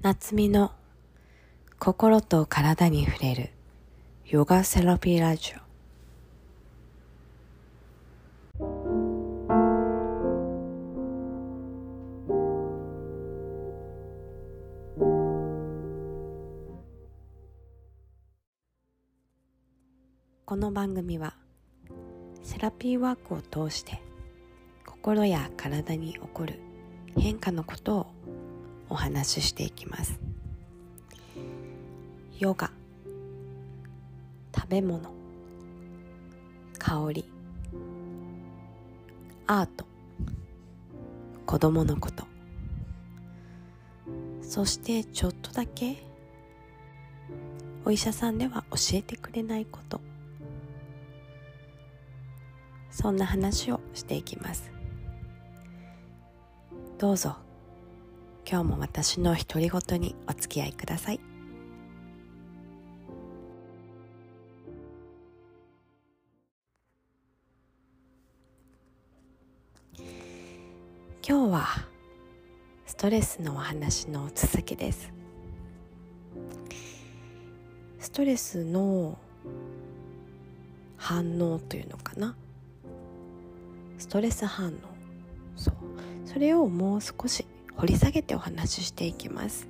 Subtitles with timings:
[0.00, 0.70] 夏美の
[1.80, 3.50] 心と体に触れる
[4.26, 5.68] ヨガセラピーラジオ。
[20.46, 21.34] この番組は
[22.44, 24.00] セラピーワークを通して
[24.86, 26.60] 心や体に起こる
[27.16, 28.17] 変化のことを
[28.90, 30.18] お話ししていきます。
[32.38, 32.70] ヨガ。
[34.54, 35.10] 食べ物。
[36.78, 37.24] 香り。
[39.46, 39.86] アート。
[41.46, 42.24] 子供のこと。
[44.42, 45.96] そしてちょっとだけ。
[47.84, 50.00] お医者さんでは教えてくれないこと。
[52.90, 54.70] そんな話をしていきます。
[56.98, 57.47] どうぞ。
[58.50, 61.20] 今日も私の独り言にお付き合いください。
[71.22, 71.66] 今日は
[72.86, 75.12] ストレスのお話の続きです。
[78.00, 79.18] ストレスの
[80.96, 82.34] 反応というのかな？
[83.98, 84.72] ストレス反応。
[85.54, 85.74] そう。
[86.24, 87.44] それをもう少し
[87.78, 89.68] 掘り下げてお話ししていきます。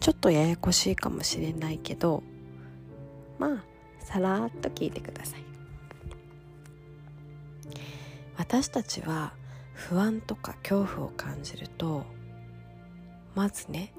[0.00, 2.22] ちょっとややこしいかもしれないけど
[3.38, 3.64] まあ
[3.98, 5.44] さらっと聞いてください。
[8.36, 9.32] 私たちは
[9.72, 12.04] 不安とか恐怖を感じると
[13.34, 13.92] まずね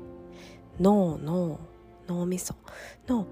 [0.79, 1.59] 脳の
[2.07, 2.55] 脳みそ
[3.07, 3.27] の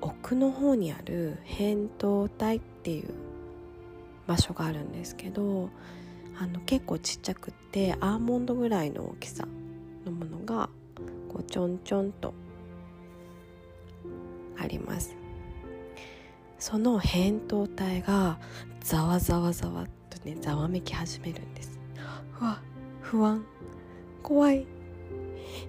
[0.00, 3.10] 奥の方にある扁桃体っていう
[4.26, 5.68] 場所があるんですけど
[6.40, 9.46] あの結構ちっちゃくってアーモンドぐらいの大きさ
[10.06, 10.70] のものが
[11.28, 12.32] こうちょんちょんと
[14.58, 15.14] あります。
[16.58, 18.38] その扁桃体が
[18.82, 21.78] ざわざわざわっとねざわめき始めるんです。
[22.40, 22.62] うわ
[23.02, 23.44] 不安。
[24.22, 24.66] 怖い。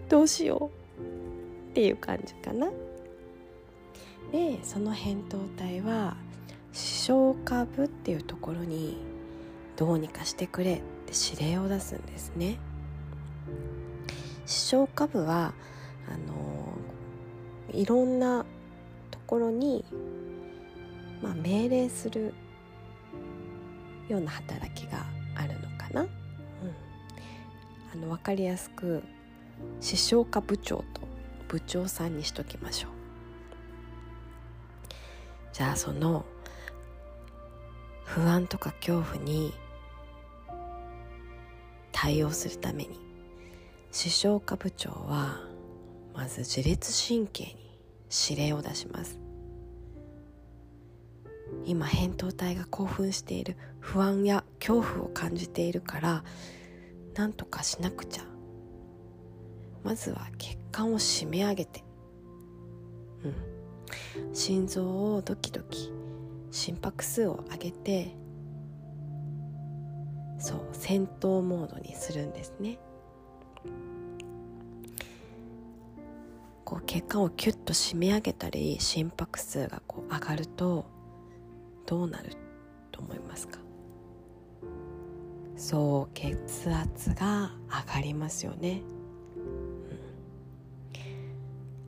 [0.08, 2.70] どうしようっていう感じかな。
[4.32, 6.16] でその扁桃体は
[6.72, 9.12] 視床下部っていうところに
[9.82, 10.84] どうにかしてくれって
[11.34, 12.60] 指令を出すんですね。
[14.46, 15.56] 視床下部は
[16.08, 16.78] あの
[17.74, 18.46] いろんな
[19.10, 19.84] ところに、
[21.24, 22.36] まあ、命令する
[24.08, 25.04] ような働きが
[25.36, 26.10] あるのかな、うん、
[27.92, 29.02] あの分かりやすく
[29.80, 31.02] 視床下部長と
[31.48, 32.92] 部長さんにしときましょう。
[35.54, 36.24] じゃあその
[38.06, 39.56] 不安とか恐怖に
[42.02, 43.00] 対応するために。
[43.92, 45.40] 視床下部長は
[46.16, 47.78] まず自律神経に
[48.28, 49.20] 指令を出します。
[51.64, 56.24] 今扁桃体が興奮している不安や恐怖を感じているから
[57.14, 58.24] 何とかしなくちゃ。
[59.84, 61.84] まずは血管を締め上げて。
[63.24, 64.34] うん。
[64.34, 65.92] 心臓をドキドキ
[66.50, 68.16] 心拍数を上げて
[70.44, 72.80] そう戦闘モードにするんですね。
[76.66, 80.88] こう血管をキュッと締め上げたり心拍数がこう上がると
[81.86, 82.32] どうなる
[82.92, 83.60] と思いますか？
[85.58, 87.52] そう血圧が
[87.88, 88.84] 上がりますよね、
[89.36, 89.40] う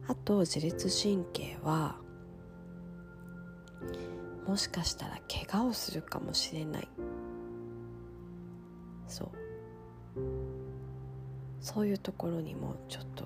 [0.10, 1.96] ん、あと自律神経は
[4.46, 6.90] もしかしたら怪我をするかもしれない。
[11.74, 13.26] そういうところにもちょっと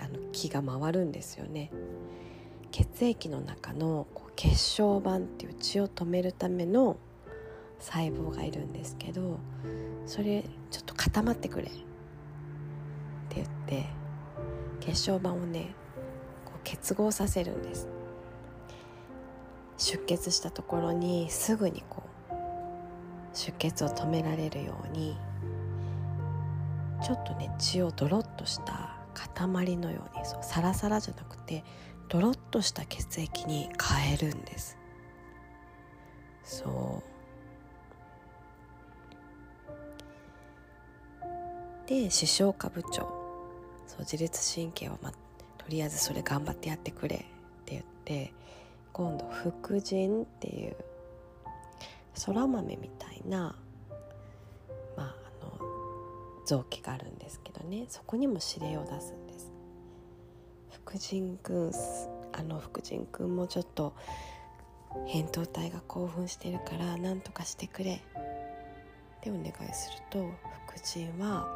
[0.00, 1.70] あの気が回るんですよね。
[2.70, 6.98] 血液の中のこう血小板っていう血を止めるための
[7.78, 9.40] 細胞がいるんですけど
[10.06, 13.86] それちょっと固まってくれって言って
[14.80, 15.74] 血小板をね
[16.44, 17.88] こう結合させるんです。
[19.78, 22.34] 出血したところにすぐにこう
[23.32, 25.16] 出血を止められるように
[27.02, 31.64] ちょっとね血をドロッとした塊のようにそうサラサラじゃなくて
[32.08, 34.76] ドロッとした血液に変えるんです。
[36.44, 37.02] そ
[41.86, 41.88] う。
[41.88, 43.20] で視床下部長。
[43.86, 45.16] そう自律神経は、ま、と
[45.68, 47.18] りあえずそれ頑張ってやってくれっ
[47.64, 48.32] て言って
[48.92, 50.76] 今度副腎っていう
[52.14, 53.56] そら豆みたいな、
[56.50, 57.84] 臓器があるんですけどね。
[57.88, 59.52] そこにも指令を出すんです。
[60.72, 61.72] 副腎君
[62.32, 63.94] あの副腎君もちょっと
[65.06, 67.94] 扁桃体が興奮してるから何とかしてくれ。
[67.94, 70.28] ってお願いすると
[70.66, 71.46] 副腎は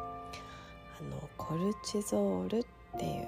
[0.97, 2.65] あのコルチゾールっ
[2.97, 3.27] ていう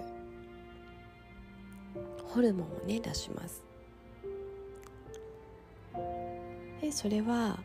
[2.27, 3.61] ホルモンをね出します。
[6.79, 7.59] でそれは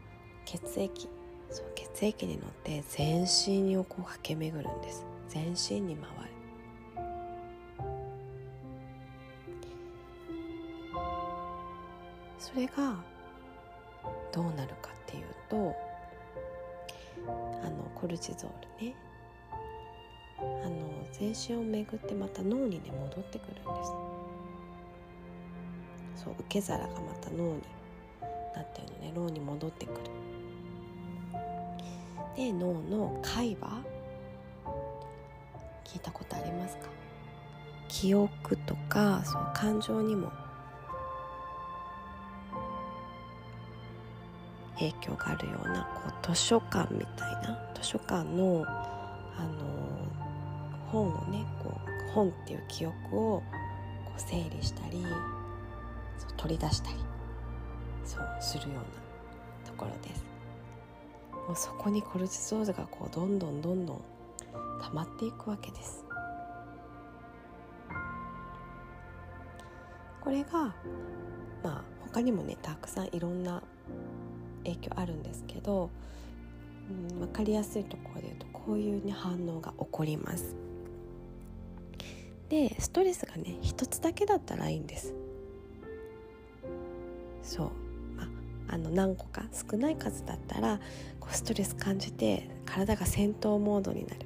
[0.44, 1.08] 血液。
[1.52, 5.04] そう血液に乗って全身をこう駆け巡るんです。
[5.28, 6.32] 全身に回る。
[12.38, 12.96] それが
[14.32, 15.74] どうなるかっていうと
[17.64, 18.94] あのコルチゾールね。
[20.38, 23.92] あの全身を巡ってまた脳にね戻ってくるんです。
[26.24, 27.62] そう受け皿がまた脳に
[28.54, 29.98] なってるのね脳に戻ってくる。
[32.36, 33.82] で脳の海馬
[35.84, 36.88] 聞いたことありますか？
[37.88, 40.32] 記憶とかそう感情にも
[44.78, 47.72] 影響があるようなこう図書館みたいな？
[47.74, 50.08] 図書館の、あの
[50.90, 51.70] 本をねこ
[52.08, 53.42] う本っていう記憶をこ
[54.16, 55.04] う整理したり
[56.16, 56.96] そう取り出したり
[58.04, 58.82] そうするような
[59.70, 60.31] ところです。
[61.46, 64.00] もうそこにコルチゾールがこうどんどんどんどん
[64.80, 66.04] 溜まっていくわけです
[70.20, 70.74] これが
[71.62, 73.62] まあ他にもねたくさんいろんな
[74.64, 75.90] 影響あるんですけど、
[77.10, 80.54] うん、分かりやすいところで言うとこういう、ね、反応が起こります。
[82.48, 85.14] でストレスがね一つだけだったらいいんです。
[87.42, 87.70] そう、
[88.72, 90.80] あ、の何個か少ない数だったら
[91.20, 94.20] こうストレス感じて体が戦闘モードになる。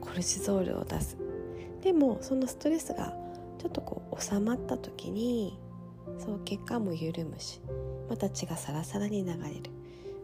[0.00, 1.16] コルチゾールを出す。
[1.82, 3.14] でもそのストレスが
[3.58, 5.58] ちょっとこう収まった時に
[6.18, 7.60] そう血管も緩むし
[8.08, 9.70] また血がサラサラに流れる。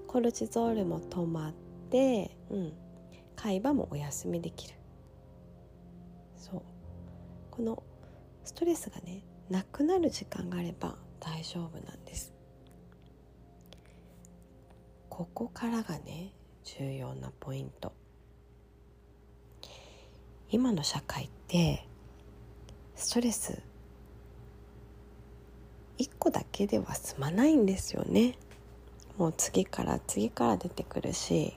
[0.07, 1.53] コルチゾールも止まっ
[1.91, 2.73] て、うん、
[3.35, 4.75] 海馬もお休みできる。
[6.37, 6.63] そう。
[7.51, 7.83] この
[8.45, 12.36] ストレスがねなくなる時間があれば大丈夫なんです。
[15.17, 16.31] ここからがね
[16.63, 17.95] 重要なポイント。
[20.51, 21.89] 今の社会って
[22.95, 23.63] ストレス
[25.97, 28.37] 1個だけでは済まないんですよね。
[29.17, 31.57] もう次から次から出てくるし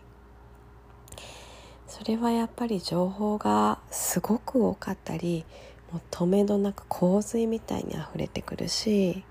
[1.85, 5.45] それはやっぱり情報がすごく多かったり
[5.91, 9.25] もう止めどなく洪水みたいに溢れてくるし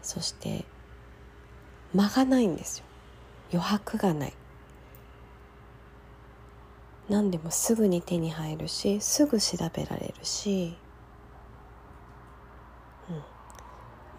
[0.00, 0.64] そして
[1.94, 2.84] 間がないんですよ。
[3.52, 4.32] 余白がない。
[7.08, 10.76] 何でもすぐに手に入るしすぐ調べられるし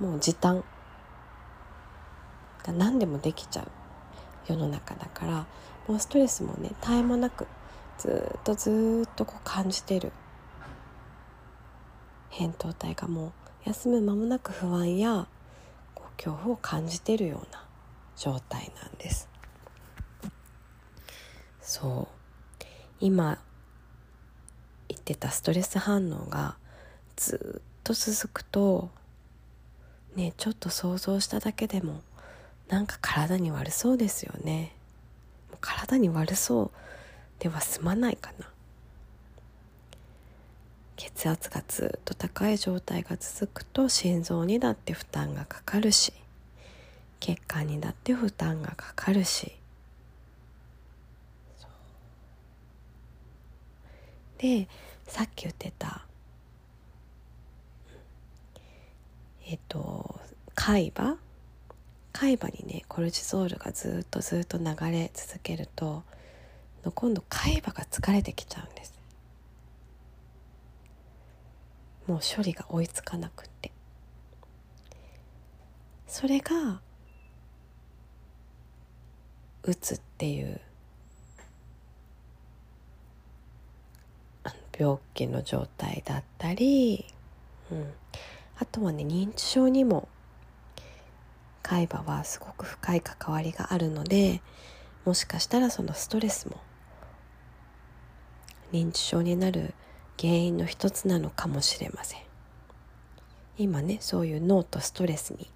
[0.02, 0.64] うん、もう時短。
[2.64, 3.68] が何でもできちゃう。
[4.48, 5.46] 世の中だから。
[5.88, 7.48] もうストレスもね絶え間なく
[7.98, 10.12] ずっとずっとこう感じてる。
[12.32, 13.32] 扁桃体がもう
[13.66, 15.28] 休む間もなく不安や
[15.96, 17.61] こう恐怖を感じてるような。
[18.22, 19.28] 状態なんです。
[21.60, 22.66] そう。
[23.00, 23.40] 今
[24.90, 26.56] 言ってたストレス反応が
[27.16, 28.92] ずっと続くと
[30.16, 32.02] ねちょっと想像しただけでも
[32.68, 34.76] なんか体に悪そうですよね。
[35.60, 36.72] 体に悪そう
[37.40, 38.48] では済まないかな。
[40.96, 46.14] 血圧がずっと高い状態が続くと心臓にだって負担がかかるし。
[47.22, 49.56] 血管にだって負担がかかるし。
[54.38, 54.68] で
[55.08, 56.08] さっき言ってた
[59.46, 60.20] えっと
[60.56, 61.18] 海馬？
[62.12, 66.04] 海馬にねコルチゾールがずっとずっと流れ続けると
[66.96, 69.00] 今度海馬が疲れてきちゃうんです。
[72.08, 73.72] もう処理が追いつかなくって。
[76.08, 76.82] それが
[79.64, 80.60] うつっていう
[84.78, 87.06] 病気の状態だったり、
[87.72, 87.94] うん、
[88.58, 90.08] あとはね認知症にも
[91.62, 94.42] 海馬はすごく深い関わりがあるので
[95.06, 96.58] もしかしたらそのストレスも
[98.72, 99.74] 認知症になる
[100.20, 102.22] 原因の一つなのかもしれません。
[103.58, 105.48] 今ねそういう脳とストレスに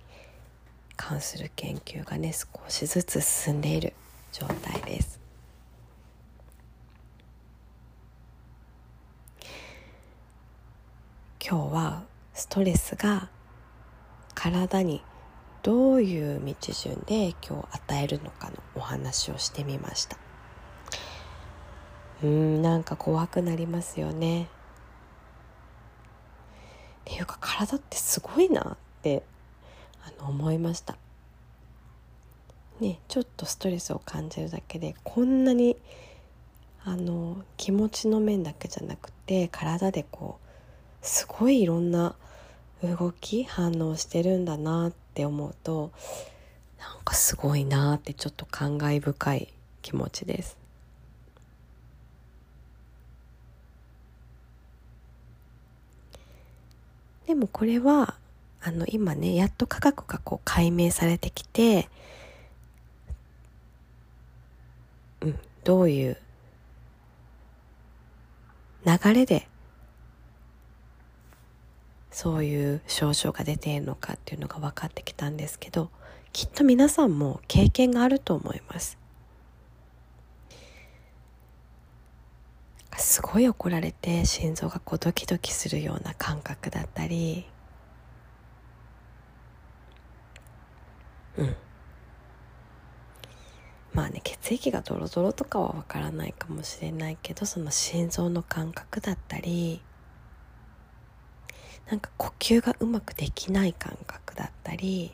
[0.96, 3.94] 関する研究がね少しずつ進んでいる
[4.32, 5.20] 状態です。
[11.48, 13.30] 今日はストレスが
[14.34, 15.04] 体に
[15.62, 20.18] どういう道順で影響を与えるのかのお話をしてみました
[22.24, 24.48] うんなんか怖くなりますよねっ
[27.06, 29.24] ていうか体ってすごいなって
[30.06, 30.98] あの思いました
[32.80, 35.78] ねちょっとストレスを感じるだけでこんなに
[36.84, 42.16] あの気持ちの面だけじゃなくて体でこうすごいいろんな
[42.84, 45.92] 動き反応してるんだなって思うと
[46.80, 49.48] なんかすごいなってちょっと感慨深い
[49.82, 50.58] 気持ちです。
[57.26, 58.16] でもこれは
[58.68, 61.88] あの今ねやっと科学がこう解明されてきて、
[65.22, 66.18] うん、どういう
[68.88, 69.48] 流れで
[72.10, 75.92] そういう症状が出ているのかっていうのが分かってきたんですけど
[76.34, 78.98] きっと皆さんも経験があると思います。
[82.98, 87.46] すごい怒られて心臓がこうドキドキするような感覚だったり
[91.38, 91.56] うん。
[93.94, 99.82] まあね血液がドロドロとかはわからないかもしれないけどその心臓の感覚だったり
[101.90, 105.14] なんか呼吸がうまくできない感覚だったり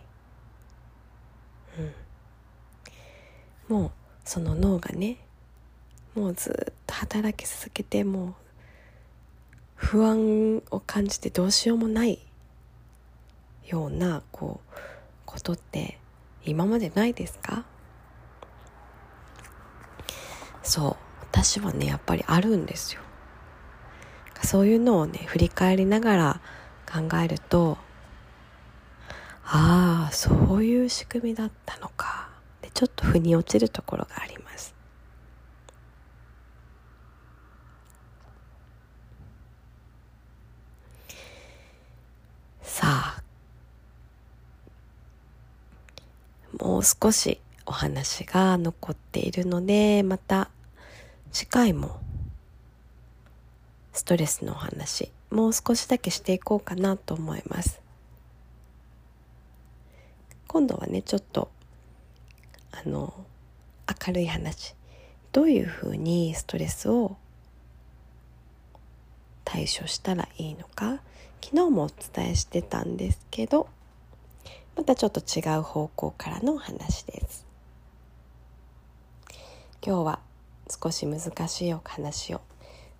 [3.69, 3.75] うん。
[3.75, 3.91] もう
[4.25, 5.17] その脳がね
[6.15, 8.33] もうずっと働き続けてもう
[9.75, 12.19] 不安を感じてどうしようもない
[13.65, 14.73] ようなこう
[15.25, 15.97] ことって
[16.45, 17.63] 今までないですか？
[20.63, 23.01] そう私はねやっぱりあるんですよ。
[24.43, 26.41] そういうのをね振り返りながら
[26.91, 27.77] 考えると
[29.43, 32.29] ああそういう仕組みだったのか。
[32.61, 34.75] でちょっと腑に落ちるところがあります
[42.61, 43.21] さあ
[46.81, 50.49] もう少しお話が残っているのでまた
[51.31, 51.99] 次回も
[53.93, 57.79] ストレスのお話もう少しだけしていこうかなと思います。
[60.47, 61.51] 今度はねちょっと
[62.71, 63.13] あの
[64.07, 64.73] 明るい話。
[65.33, 67.15] どういうふうにストレスを
[69.45, 70.99] 対処したらいいのか
[71.43, 73.69] 昨日もお伝えしてたんですけど
[74.75, 77.45] またちょっと違う方向からの話です
[79.85, 80.19] 今日は
[80.69, 82.41] 少し難しいお話を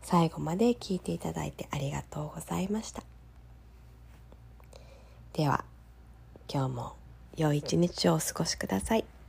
[0.02, 3.04] 最後まで聞いていただいてありがとうございました
[5.34, 5.64] では
[6.54, 6.94] 今日も
[7.38, 9.21] 良い一日をお過ごしください。